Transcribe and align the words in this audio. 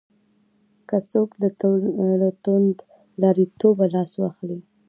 که 0.87 0.97
څوک 1.11 1.29
له 2.21 2.29
توندلاریتوبه 2.43 3.85
لاس 3.93 4.11
واخلي. 4.17 4.59